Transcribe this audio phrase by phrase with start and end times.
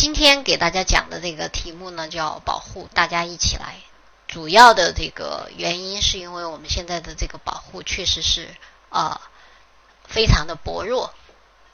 [0.00, 3.74] 今天给大家讲的这个题目呢，叫保护，大家一起来。
[4.26, 8.48] 主要的这个原因是因为我们现在的这个保护确实是
[8.88, 9.20] 啊
[10.08, 11.12] 非常的薄弱，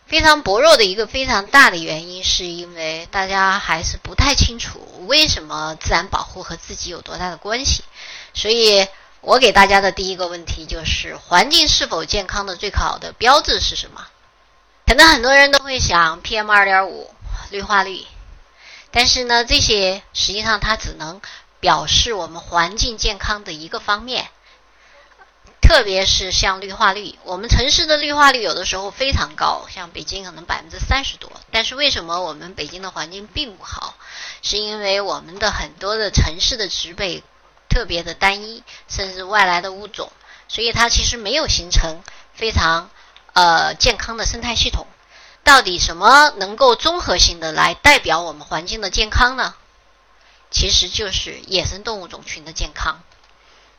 [0.08, 7.84] 非常薄弱的一个非常大的原因，是因为大家还是不太清楚为什么自然保护和自己有多大的关系。
[8.34, 8.88] 所以
[9.20, 14.04] 我给大家的第一个问题就是：环境是否健康的最好的标志是什么？
[14.84, 17.14] 可能很多人都会想 PM 二点五、
[17.50, 18.04] 绿化率，
[18.96, 21.20] 但是呢，这些实际上它只能
[21.60, 24.30] 表示我们环境健康的一个方面。
[25.60, 31.30] 特别是像绿化率，我们城市的绿化率有的时候非常高，像北京可能百分之三十多。
[31.50, 33.96] 但是为什么我们北京的环境并不好？
[34.40, 37.22] 是因为我们的很多的城市的植被
[37.68, 40.10] 特别的单一，甚至外来的物种，
[40.48, 42.00] 所以它其实没有形成
[42.32, 42.88] 非常
[43.34, 44.86] 呃健康的生态系统。
[45.46, 49.54] 到底什么能够综合性的来代表我们环境的健康呢？
[50.50, 53.00] 其实就是野生动物种群的健康。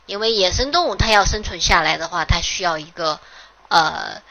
[0.06, 3.20] 因为野生动物它要生存下来的话，它需要一个
[3.68, 4.22] 呃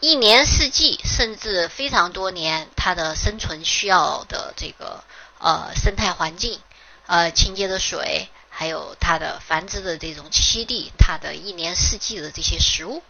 [0.00, 5.02] 一年四季甚至非常多年它的生存需要的这个
[5.38, 6.60] 呃生态环境，
[7.06, 13.02] 呃清洁的水，还有它的繁殖的这种栖息地，它的一年四季的这些食物。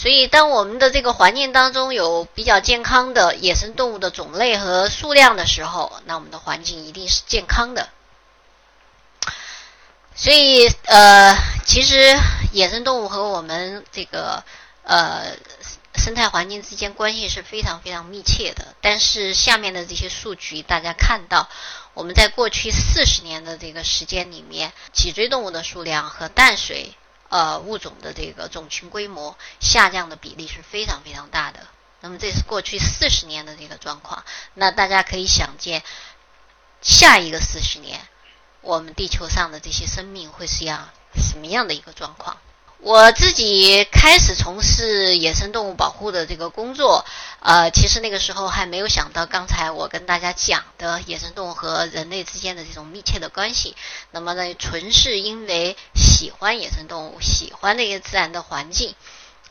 [0.00, 7.88] 所以，当我们的这个环境当中有比较健康的野生动物的种类和数量的时候，那我们的环境一定是健康的。
[10.14, 12.16] 所以，呃，其实
[12.52, 14.44] 野生动物和我们这个
[14.84, 15.36] 呃
[15.96, 18.76] 生态环境之间关系是非常非常密切的。
[18.80, 21.48] 但是下面的这些数据，大家看到，
[21.94, 26.94] 我们在过去四十年的这个时间里面，脊椎动物的数量和淡水
[27.28, 31.66] 呃物种的这个种群规模下降的比例是非常非常大的。
[32.00, 34.24] 那么这是过去四十年的这个状况。
[34.54, 35.82] 那大家可以想见，
[36.80, 38.00] 下一个四十年。
[38.60, 42.38] 我们地球上的这些生命会是样什么样的一个状况？
[42.80, 47.04] 我自己开始从事野生动物保护的这个工作，
[47.40, 53.74] 呃，其实那个时候还没有想到刚才我跟大家讲的野生动物和人类之间的这种密切的关系。
[54.12, 58.94] 那么呢，纯是因为喜欢野生动物，喜欢那个自然的环境，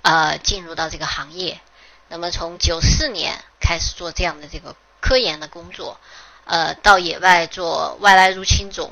[0.03, 1.59] 呃，进入到这个行业。
[2.07, 5.99] 那么从九四年开始做这样的这个科研的工作，
[6.45, 8.89] 呃，到野外做外来入侵种。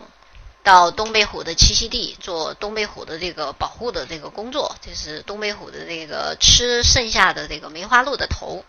[0.66, 8.66] 到东北虎的栖息地做东北虎的这个保护的这个工作，这是东北虎的这个吃剩下的这个梅花鹿的头。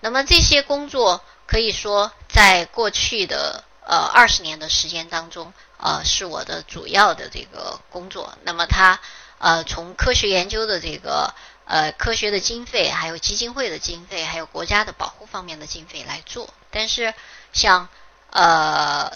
[0.00, 8.36] 那么这些工作可以说在过去的呃二十年的时间当中，呃是我的主要的这个工作。
[8.42, 8.98] 那么它
[9.38, 11.32] 呃从科学研究的这个
[11.64, 16.52] 呃科学的经费，还有基金会的经费，还有国家的保护方面的经费来做。
[16.72, 17.14] 但是
[17.52, 17.88] 像
[18.30, 19.12] 呃。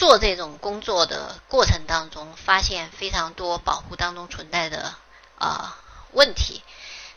[0.00, 4.94] 做这种工作的过程当中，发现非常多保护当中存在的
[5.36, 5.76] 啊
[6.12, 6.62] 问题。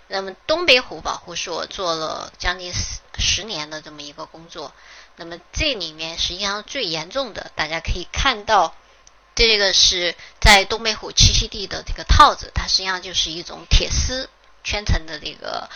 [0.10, 4.74] 那么东北虎保护是我做了将近十十年的这么一个工作。
[5.16, 8.76] 那么这里面实际上最严重的，大家可以看到，
[9.34, 14.30] 这个是在东北虎栖息地的这个套子，它实际上就是一种铁丝
[14.62, 15.70] 圈成的这个。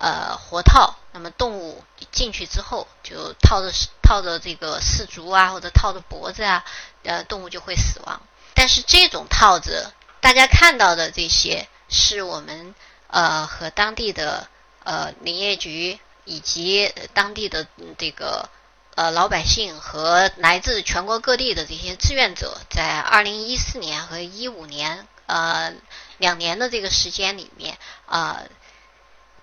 [0.00, 1.82] 呃，活套，那么动物
[2.12, 6.64] 进去之后，就套着套着这个四足啊，或者套着脖子啊，
[7.02, 8.20] 呃，动物就会死亡。
[8.54, 12.76] 但是这种套子，大家看到的这些，是我们
[13.08, 14.48] 呃和当地的
[14.84, 17.66] 呃林业局以及当地的
[17.98, 18.48] 这个
[18.94, 25.72] 呃老百姓和来自全国各地的这些志愿者，在二零一四年和一五年呃
[26.18, 27.76] 两年的这个时间里面
[28.06, 28.42] 啊。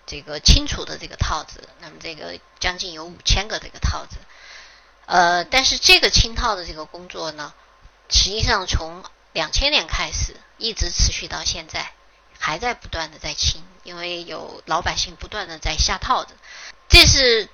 [0.06, 4.18] 这个清除的这个套子，那么这个将近有五千个这个套子，
[5.08, 7.54] 呃，但是这个清套的这个工作呢，
[8.10, 11.92] 实际上从两千年开始一直持续到现在，
[12.40, 16.36] 还在不断的在清，因为有老百姓不断的在下套子。
[16.88, 17.50] 这是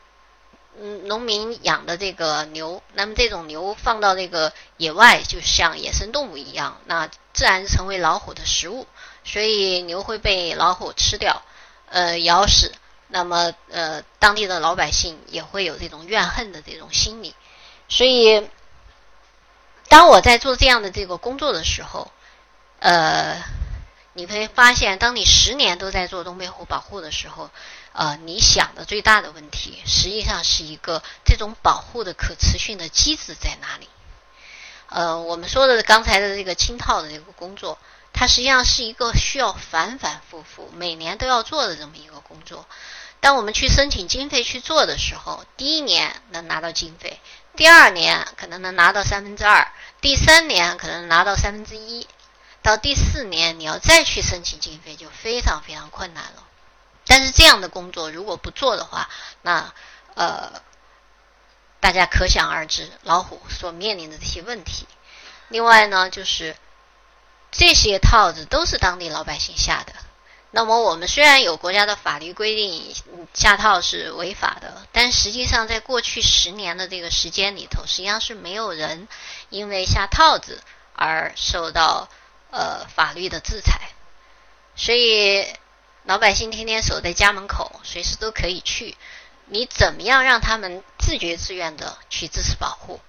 [0.77, 8.85] 嗯农民养的这个牛，那么这种牛放到这个野外，就像野生动物一样，那自然成为老虎的食物，
[9.23, 11.41] 所以牛会被老虎吃掉。
[11.91, 12.71] 呃，咬死，
[13.09, 17.35] 那么呃，当地的老百姓也会有这种怨恨的这种心理，
[17.89, 18.49] 所以，
[19.89, 22.09] 当我在做这样的这个工作的时候，
[22.79, 23.43] 呃，
[24.13, 27.49] 你会发现，当你十年都在做东北虎保护的时候，
[27.91, 33.89] 呃，你想的最大的问题，实际上是一个这种保护的可持续的机制在哪里？
[34.87, 37.77] 呃，我们说的刚才的这个清套的这个工作。
[38.13, 42.65] 它实际上是一个需要反反复复、每年都要做的这么一个工作。
[43.19, 47.19] 当我们去申请经费去做的时候，第一年能拿到经费，
[47.55, 49.71] 第二年可能能拿到三分之二，
[50.01, 52.07] 第三年可能拿到三分之一，
[52.63, 56.43] 到第四年你要再去申请经费就非常非常困难了。
[57.05, 59.09] 但是这样的工作如果不做的话，
[59.41, 59.71] 那
[60.15, 60.61] 呃，
[61.79, 64.87] 大家可想而知老虎所面临的这些问题。
[65.49, 66.55] 另外呢，就是
[67.51, 69.93] 这些套子都是当地老百姓下的。
[70.53, 72.93] 那么我们虽然有国家的法律规定
[73.33, 79.07] 下套是违法的，但实际上在过去十年的这个时间里头，实际上是没有人
[79.49, 80.61] 因为下套子
[80.93, 82.09] 而受到
[82.49, 83.79] 呃法律的制裁。
[84.75, 85.45] 所以
[86.03, 88.97] 老百姓天天守在家门口，随时都可以去。
[89.45, 92.99] 你怎么样让他们自觉自愿的去支持保护？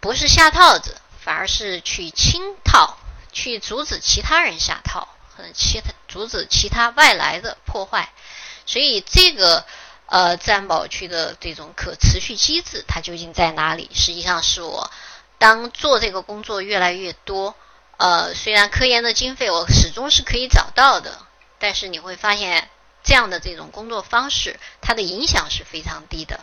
[0.00, 2.98] 不是下套子，反而是去清套，
[3.32, 5.08] 去阻止其他人下套。
[5.54, 8.12] 其他阻止其他外来的破坏，
[8.64, 9.64] 所以这个
[10.06, 13.90] 呃自然保护区的这种可持续机制，它究竟在哪里？
[13.92, 14.92] 实际上是我
[15.38, 17.56] 当做这个工作越来越多，
[17.96, 21.18] 呃，虽然科研的经费我始终是可以找到的，
[21.58, 22.68] 但是你会发现
[23.02, 26.40] 这样的这种工作方式，它的影响是非常低的。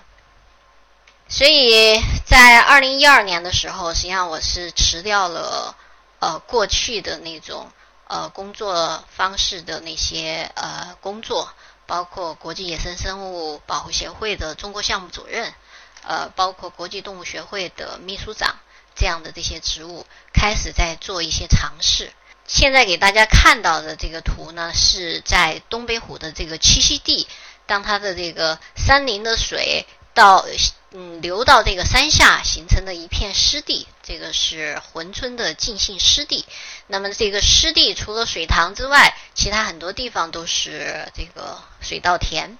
[1.29, 5.75] 所以在二零一二年的时候，实际上我是辞掉了
[6.19, 7.71] 呃过去的那种。
[8.11, 11.53] 呃，工作方式的那些呃工作，
[11.85, 15.53] 包括国际野生生物保护协会的中国项目主任，
[16.01, 18.55] 呃，包括国际动物学会的秘书长
[18.95, 22.11] 这样的这些职务，开始在做一些尝试。
[22.47, 27.27] 现在给大家看到的这个图呢，是在东北虎的这个栖息地，
[27.67, 30.43] 当它的这个山林的水到。
[30.91, 36.45] 嗯，流到这个山下形成的一片湿地，这个是珲春的浸信湿地。
[36.87, 42.57] 那么这个湿地除了水塘之外，其他很多地方都是这个水稻田。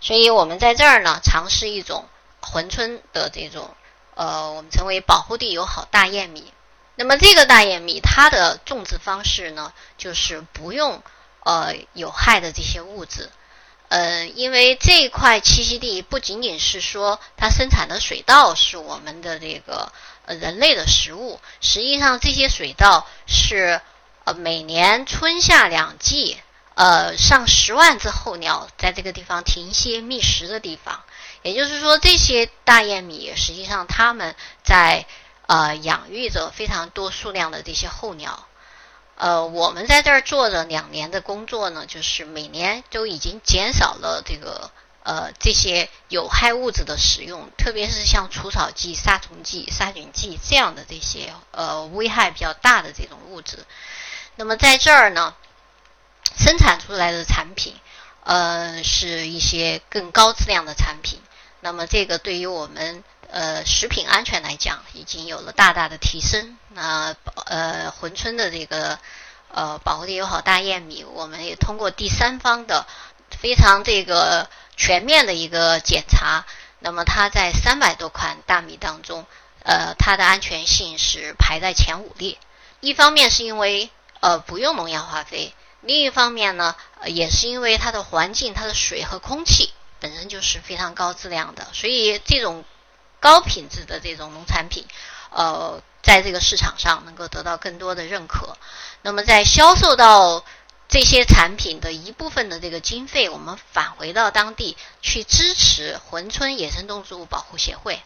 [0.00, 2.08] 所以我们在这儿呢，尝试一种
[2.40, 3.74] 珲春的这种
[4.14, 6.52] 呃，我们称为保护地友好大雁米。
[6.94, 11.02] 那么这个大雁米它的种植方式呢，就是不用
[11.44, 13.28] 呃有害的这些物质。
[13.88, 19.92] 呃，因为这一块栖息地不仅仅是说它生产的水稻是我们的这个
[20.24, 23.80] 呃人类的食物，实际上这些水稻是
[24.24, 26.36] 呃每年春夏两季
[26.74, 31.04] 呃上十万只候鸟在这个地方停歇觅食的地方，
[31.42, 34.34] 也就是说这些大雁米实际上它们
[34.64, 35.06] 在
[35.46, 38.48] 呃养育着非常多数量的这些候鸟。
[39.16, 44.70] 呃，我们在这儿做了两年的工作呢，就是每年都已经减少了这个
[45.02, 53.64] 呃这些有害物质的使用，特别是像除草剂、杀虫剂、杀菌剂这样的这些呃危害比较大的这种物质。
[54.36, 55.34] 那么在这儿呢，
[56.36, 57.74] 生产出来的产品
[58.22, 61.18] 呃是一些更高质量的产品。
[61.60, 63.02] 那么这个对于我们。
[63.30, 66.56] 呃，食品安全来讲，已经有了大大的提升。
[66.70, 67.14] 那
[67.46, 68.98] 呃，珲春的这个
[69.52, 72.86] 呃保护地友好大燕米，我们也通过第三方的
[73.30, 76.46] 非常这个全面的一个检查，
[76.78, 79.26] 那么它在三百多款大米当中，
[79.64, 82.38] 呃，它的安全性是排在前五列。
[82.80, 83.90] 一方面是因为
[84.20, 86.76] 呃不用农药化肥，另一方面呢，
[87.06, 92.64] 也是因为它的环境、它的水和空气本身就是非常高质量的，所以这种。
[93.20, 94.86] 高品质的这种农产品，
[95.30, 98.56] 呃，在这个市场上能够得到更多的认可。
[99.02, 100.44] 那么，在销售到
[100.88, 108.02] 这些产品的一部分的这个经费，我们返回到当地去支持珲春野生动植物保护协会。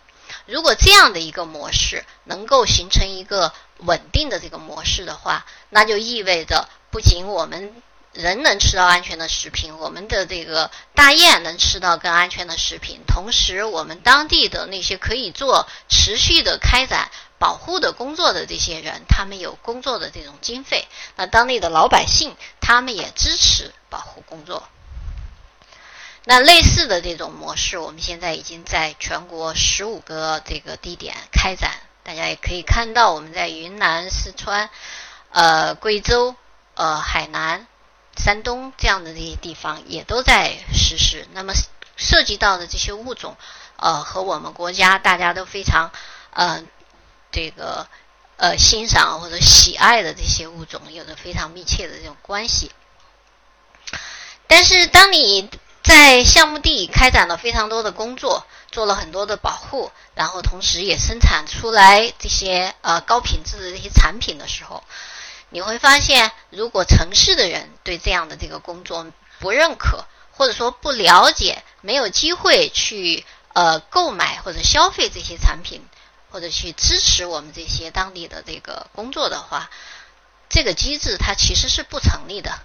[0.46, 7.82] 如果这样的一个模式能够形成一个稳定的这个模式的话，那就意味着不仅我们。
[8.12, 24.68] 人能吃到安全的食品，我们的这个大雁能吃到更安全的食品，同时我们当地的那些可以做持续的开展保护的工作的这些人，他们有工作的这种经费，那当地的老百姓他们也支持保护工作。
[26.24, 34.68] 那类似的这种模式，我们现在已经在全国十五个这个地点开展，大家也可以看到，我们在云南、四川、
[35.30, 36.34] 呃贵州、
[36.74, 37.68] 呃海南。
[38.20, 41.26] 山东这样的这些地方也都在实施。
[41.32, 41.54] 那么
[41.96, 43.36] 涉及到的这些物种，
[43.76, 45.90] 呃，和我们国家大家都非常
[46.32, 46.62] 呃
[47.32, 47.88] 这个
[48.36, 52.70] 呃欣赏或者喜爱的这些物种，有着非常密切的这种关系。
[54.46, 55.48] 但是，当你
[55.82, 64.82] 在项目地开展了非常多的工作，做了很多的保护，然后同时也生产出来这些呃高品质的这些产品的时候，
[65.50, 69.06] 你会发现，如果城市的人对这样的这个工作
[69.38, 75.82] 不认可，或者说不了解，没有机会去呃购买或者消费这些产品，
[76.30, 79.68] 或者去支持我们这些当地的这个工作的话，
[80.48, 82.58] 这个机制它其实是不成立的。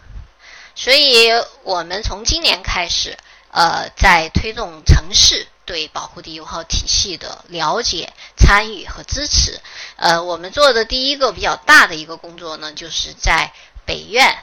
[0.75, 1.29] 所以
[1.63, 3.17] 我们从今年开始，
[3.51, 9.59] 呃，在推动城市对保护地友好体系的了解、参与和支持。
[9.95, 13.51] 呃，我们做的第一个比较大的一个工作呢，就是在
[13.85, 14.37] 北苑，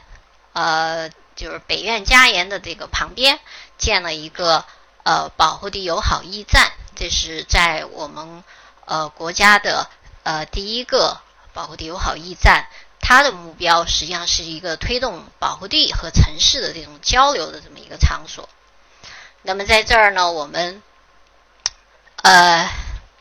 [0.53, 3.39] 呃，就是北苑家园的这个旁边
[3.77, 4.65] 建了一个
[5.03, 8.43] 呃保护地友好驿站，这是在我们
[8.85, 9.89] 呃国家的
[10.23, 11.19] 呃第一个
[11.53, 12.67] 保护地友好驿站。
[13.05, 18.47] 它的目标实际上是一个推动保护地和城市的这种交流的这么一个场所。
[19.41, 20.81] 那么在这儿呢，我们
[22.23, 22.69] 呃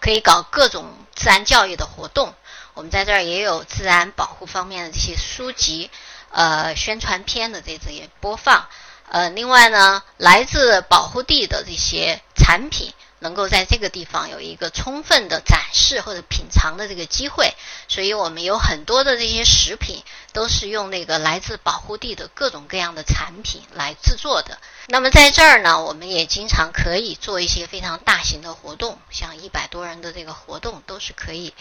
[0.01, 2.35] 可以搞各种自然教育的活动。
[2.75, 5.91] 我们在这儿也有自然保护方面的这些书籍、
[6.31, 8.67] 呃宣传片的这些播放。
[9.11, 12.95] 呃，另外呢，来自保护地的这些产品。
[13.23, 17.55] 能够在这个地方有一个充分的展示或者品尝的这个机会，
[17.87, 20.03] 所以我们有很多的这些食品
[20.33, 24.59] 都是用那个来自保护地的各种各样的产品来制作的。
[24.89, 31.55] 那么在这儿呢，我们也经常可以做一些非常大型的活动，像一百多人的这个活动都是可以。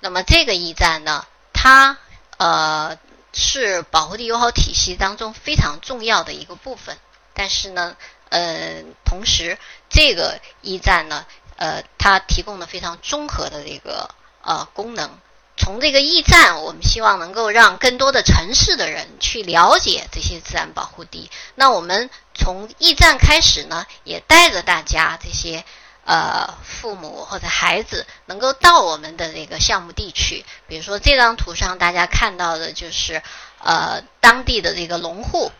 [0.00, 1.96] 那么这个驿站呢，它
[2.36, 2.98] 呃
[3.32, 6.98] 是保护地友好体系当中非常重要的一个部分，
[7.32, 7.96] 但是呢。
[8.28, 11.24] 呃，同时，这个驿站呢，
[11.56, 14.10] 呃，它提供了非常综合的这个
[14.42, 15.10] 呃功能。
[15.58, 21.30] 从这个驿站，我们希望能够让更多的城市的人去了解这些自然保护地。
[21.54, 25.64] 那我们从驿站开始呢，也带着大家这些
[26.04, 30.44] 呃父母或者孩子，能够到我们的这个项目地去。
[30.68, 33.22] 比如说这张图上大家看到的就是
[33.62, 35.50] 呃当地的这个农户。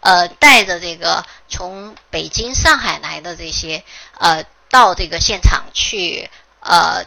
[0.00, 3.84] 呃，带着这个从北京、上海来的这些
[4.18, 6.30] 呃，到这个现场去
[6.60, 7.04] 呃，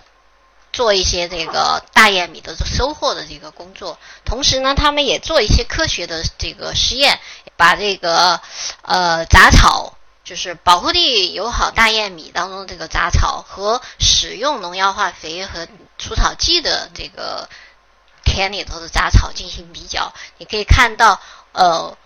[0.72, 3.98] 做一些这个大雁米的收获的这个工作。
[4.26, 7.20] 同时呢，他们也做一些科学的这个实验，
[7.58, 8.40] 把这个
[8.84, 17.50] 呃杂草，就是保护地友好大雁米当中这个杂草和使用农药化肥和除草剂的这个
[18.24, 20.14] 田里头的杂草进行比较。
[20.38, 21.20] 你可以看到，
[21.54, 21.98] 呃。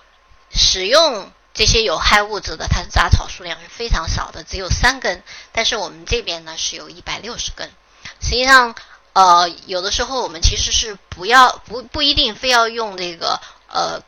[0.57, 5.23] 使用这些有害物质的，它的杂草数量是非常少的，只有三根。
[5.51, 7.71] 但是我们这边呢是有一百六十根。
[8.19, 8.75] 实际上，
[9.13, 13.39] 呃，有的时候我们其实是不要不不一定非要用这个
[13.71, 14.01] 呃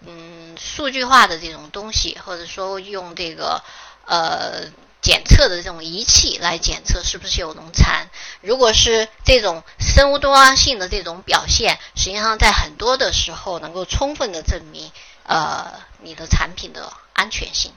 [0.00, 3.62] 嗯数据化的这种东西，或者说用这个
[4.06, 4.64] 呃
[5.00, 8.08] 检测的这种仪器来检测是不是有农残。
[8.40, 14.92] 如果是这种生物多样性的这种表现，实际上在很多的时候能够充分的证明。
[15.26, 17.72] 呃，你的产品的安全性，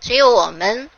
[0.00, 0.90] 所以我们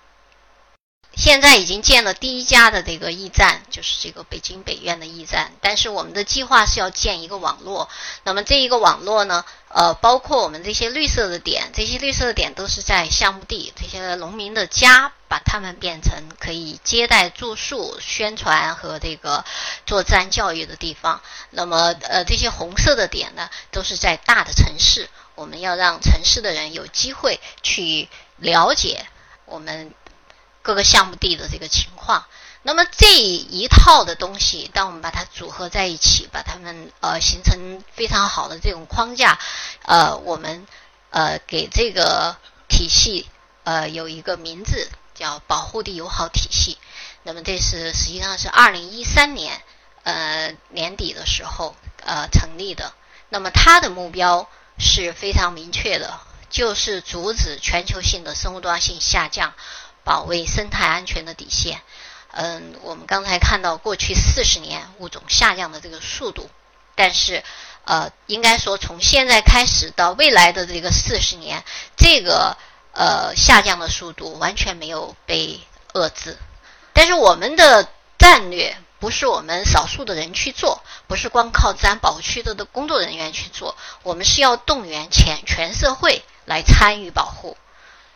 [1.14, 5.52] 现在已经建了第一家的这个驿站，就是这个北京北苑的驿站。
[5.60, 7.90] 但是我们的计划是要建一个网络。
[8.24, 19.44] 那么这一个网络呢，呃，包括我们这些绿色的点，这些绿色的点都是在项目地，这些农民的家，把它们变成可以接待、住宿、宣传和这个
[19.84, 21.20] 做自然教育的地方。
[21.50, 25.10] 那么，呃，这些红色的点呢，都是在大的城市。
[25.40, 29.06] 我们要让城市的人有机会去了解
[29.46, 29.94] 我们
[30.60, 32.26] 各个项目地的这个情况。
[32.60, 39.38] 那么这一套的东西，当我们把它组合在一起，把它们呃形成非常好的这种框架，
[39.86, 40.66] 呃，我们
[41.08, 42.36] 呃给这个
[42.68, 43.26] 体系
[43.64, 46.76] 呃有一个名字叫保护地友好体系。
[47.22, 49.62] 那么这是实际上是二零一三年
[50.02, 52.92] 呃年底的时候呃成立的。
[53.30, 54.46] 那么它的目标。
[54.80, 56.18] 是非常明确的，
[56.48, 59.52] 就是阻止全球性的生物多样性下降，
[60.02, 61.82] 保卫生态安全的底线。
[62.32, 66.48] 嗯，我们刚才看到过去四十年物种下降的这个速度，
[66.94, 67.44] 但是
[67.84, 71.62] 呃，应该说从现在开始到未来的这个四十年，
[71.96, 72.56] 这个
[72.92, 75.60] 呃下降的速度完全没有被
[75.92, 76.38] 遏制。
[76.92, 78.76] 但是我们的战略。
[79.00, 87.56] 不是我们少数的人去做，不是光靠自然保护区的的工作人员去做，我们是要动员全全社会来参与保护。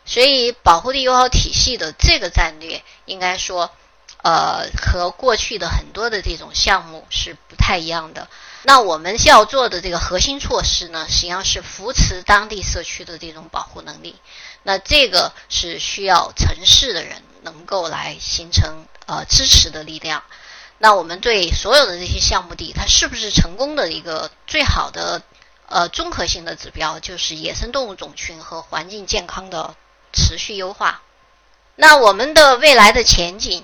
[0.05, 3.71] 所以，保护地友好体系的这个战略，应该说，
[4.21, 8.27] 呃，和过去的很多的这种项目是不太一样的。
[8.61, 14.15] 那我们需要做的这个核心措施呢，实际上是扶持当地社区的这种保护能力。
[14.61, 20.23] 那这个是需要城市的人能够来形成呃支持的力量。
[20.85, 25.23] 那我们对所有的这些项目地，它是不是成功的一个最好的
[25.67, 29.75] 呃综合性的指标，就是野生动物种群和环境健康的
[30.13, 31.01] 持续优化。
[31.75, 33.63] 那我们的未来的前景，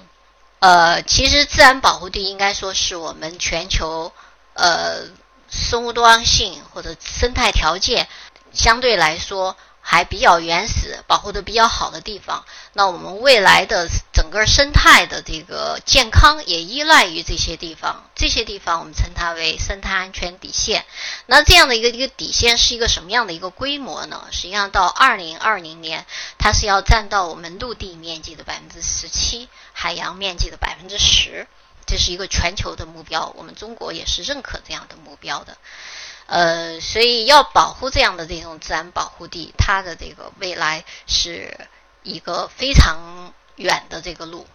[0.58, 4.12] 呃，其实自然保护地应该说是我们全球
[4.56, 5.04] 呃
[5.48, 8.08] 生物多样性或者生态条件
[8.52, 9.56] 相对来说。
[9.82, 18.10] 还比较原始、保护的比较好的地方，那我们未来的整个生态的这个健康也依赖于这些地方。
[18.16, 20.86] 这些地方我们称它为生态安全底线。
[21.26, 24.28] 那这样的一个一个底线是一个什么样的一个规模呢？
[24.32, 26.06] 实际上到二零二零年，
[26.38, 31.48] 它是要占到我们陆地面积的百分之十七，海洋面积的百分之十。
[31.88, 35.58] 这是一个全球的目标，我们中国也是认可这样的目标的。
[36.32, 41.68] 呃，所以要保护这样的这种自然保护地，它的这个未来是
[42.04, 44.48] 一个非常远的这个路。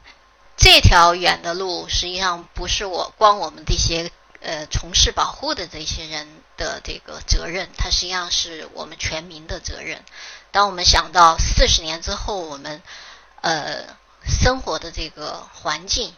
[0.56, 10.02] 这条远的路实际上不是我光我们这些呃从事保护的这些人的这个责任，它实际上是我们全民的责任。
[10.50, 12.80] 当我们想到四十年之后我们
[13.42, 13.85] 呃
[14.25, 16.14] 生活的这个环境。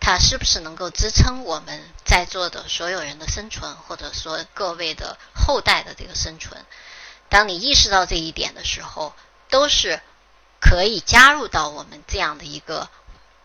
[0.00, 6.64] 它是不是能够支撑我们在座的所有人的生存，或者说各位的后代的这个生存？
[7.28, 9.14] 当你意识到这一点的时候，
[9.50, 10.00] 都是
[10.60, 12.88] 可以加入到我们这样的一个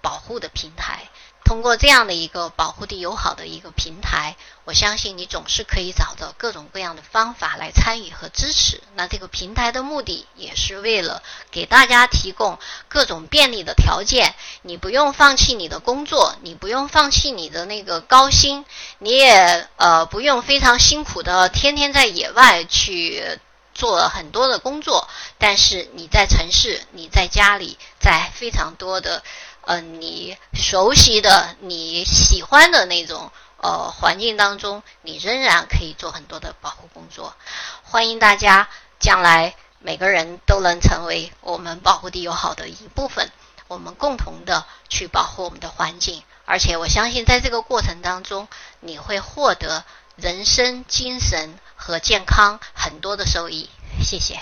[0.01, 1.09] 保护的平台。
[1.43, 8.81] 通过这样的一个保护地友好的一个平台，我相信你总是可以找到各种各样的方法来参与和支持。
[8.95, 11.21] 那这个平台的目的也是为了
[11.51, 12.57] 给大家提供
[12.87, 14.33] 各种便利的条件。
[14.61, 18.65] 你不用放弃你的工作，你不用放弃你的那个高薪，
[18.99, 23.39] 你也呃不用非常辛苦的天天在野外去
[23.73, 25.07] 做很多的工作。
[25.37, 29.21] 但是你在城市，你在家里，在非常多的。
[29.65, 37.35] 呃，你熟悉的、你喜欢的那种呃环境当中，你仍然可以做很多的保护工作。
[37.83, 38.67] 欢迎大家
[38.99, 43.31] 将来每个人都能成为我们保护地友好的一部分，
[43.67, 46.23] 我们共同的去保护我们的环境。
[46.45, 48.49] 而且我相信，在这个过程当中，
[48.81, 49.85] 你会获得
[50.17, 53.69] 人生、精神和健康很多的收益。
[54.01, 54.39] 谢谢。